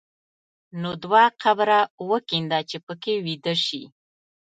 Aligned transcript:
نو 0.81 0.89
دوه 1.03 1.23
قبره 1.43 1.79
وکینده 2.09 2.59
چې 2.69 2.77
په 2.85 2.93
کې 3.01 3.13
ویده 3.25 3.53
شې. 3.65 3.81